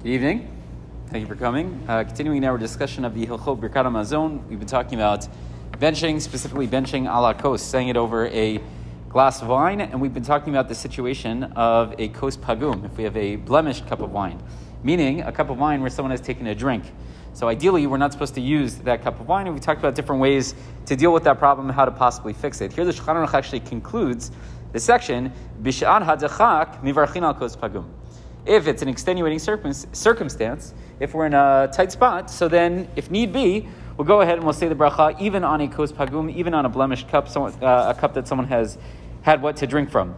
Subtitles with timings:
[0.00, 0.48] Good evening.
[1.08, 1.84] Thank you for coming.
[1.88, 5.26] Uh, continuing now our discussion of the Hilchot Birkat Hamazon, we've been talking about
[5.72, 8.60] benching, specifically benching a la kos, saying it over a
[9.08, 12.96] glass of wine, and we've been talking about the situation of a kos pagum, if
[12.96, 14.40] we have a blemished cup of wine,
[14.84, 16.84] meaning a cup of wine where someone has taken a drink.
[17.32, 19.96] So ideally, we're not supposed to use that cup of wine, and we talked about
[19.96, 20.54] different ways
[20.86, 22.72] to deal with that problem, and how to possibly fix it.
[22.72, 24.30] Here, the Shulchan Aruch actually concludes
[24.70, 27.97] the section, Bish'an hadachak mivarchin al pagum
[28.48, 33.32] if it's an extenuating circumstance, if we're in a tight spot, so then, if need
[33.32, 36.54] be, we'll go ahead and we'll say the bracha even on a kos pagum, even
[36.54, 38.78] on a blemished cup, someone, uh, a cup that someone has
[39.22, 40.14] had what to drink from.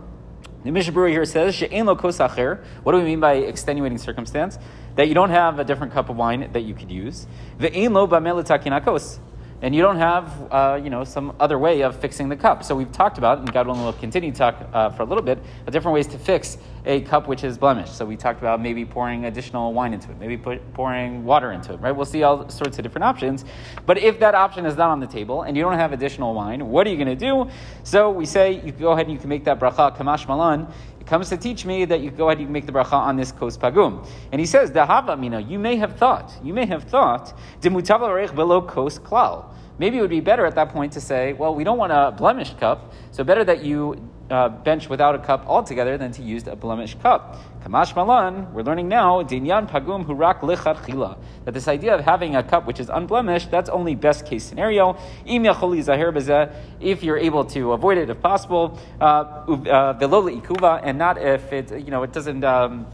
[0.62, 2.62] The Mishnah Berurah here says, lo kos acher.
[2.84, 4.58] What do we mean by extenuating circumstance?
[4.94, 7.26] That you don't have a different cup of wine that you could use.
[7.58, 9.18] Lo ba'melitakinakos
[9.62, 12.64] and you don't have, uh, you know, some other way of fixing the cup.
[12.64, 15.22] So we've talked about, and God willing, we'll continue to talk uh, for a little
[15.22, 15.38] bit,
[15.70, 17.96] different ways to fix a cup which is blemished.
[17.96, 21.74] So we talked about maybe pouring additional wine into it, maybe put, pouring water into
[21.74, 21.92] it, right?
[21.92, 23.44] We'll see all sorts of different options.
[23.86, 26.66] But if that option is not on the table and you don't have additional wine,
[26.68, 27.50] what are you going to do?
[27.82, 30.68] So we say you go ahead and you can make that bracha kamash malan
[31.00, 32.92] it comes to teach me that you go ahead and you can make the bracha
[32.92, 34.06] on this kos pagum.
[34.32, 38.60] And he says, Dahava mina, you may have thought, you may have thought, demutav below
[38.60, 39.46] kos klal.
[39.80, 42.14] Maybe it would be better at that point to say, well, we don't want a
[42.14, 43.96] blemished cup, so better that you
[44.28, 47.38] uh, bench without a cup altogether than to use a blemished cup.
[47.64, 52.42] Kamash malan, we're learning now, dinyan pagum hurak chila, that this idea of having a
[52.42, 54.98] cup which is unblemished, that's only best case scenario.
[55.24, 61.70] If you're able to avoid it if possible, uh, uh, ikuva, and not if it,
[61.70, 62.44] you know, it doesn't.
[62.44, 62.86] Um,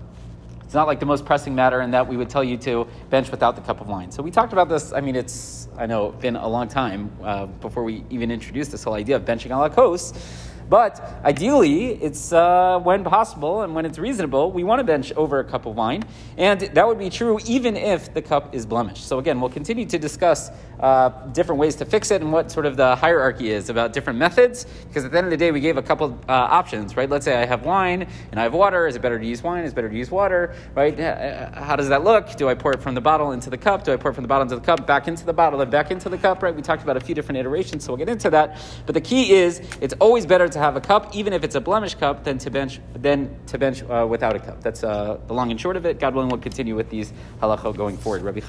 [0.67, 3.31] it's not like the most pressing matter in that we would tell you to bench
[3.31, 4.11] without the cup of wine.
[4.11, 4.93] So we talked about this.
[4.93, 8.83] I mean, it's I know been a long time uh, before we even introduced this
[8.83, 10.13] whole idea of benching a la kos.
[10.69, 15.39] But ideally, it's uh, when possible and when it's reasonable, we want to bench over
[15.39, 16.03] a cup of wine.
[16.37, 19.07] And that would be true even if the cup is blemished.
[19.07, 20.51] So, again, we'll continue to discuss
[20.81, 24.19] uh, different ways to fix it and what sort of the hierarchy is about different
[24.19, 24.67] methods.
[24.89, 27.09] Because at the end of the day, we gave a couple uh, options, right?
[27.09, 28.87] Let's say I have wine and I have water.
[28.87, 29.65] Is it better to use wine?
[29.65, 30.99] Is it better to use water, right?
[30.99, 32.37] How does that look?
[32.37, 33.85] Do I pour it from the bottle into the cup?
[33.85, 35.71] Do I pour it from the bottle into the cup, back into the bottle, then
[35.71, 36.55] back into the cup, right?
[36.55, 38.59] We talked about a few different iterations, so we'll get into that.
[38.85, 41.55] But the key is it's always better to to have a cup, even if it's
[41.55, 44.63] a blemished cup, than to bench than to bench uh, without a cup.
[44.63, 46.01] That's uh, the long and short of it.
[46.01, 47.13] God willing, we'll continue with these
[47.43, 48.23] halacha going forward.
[48.23, 48.41] Rabbi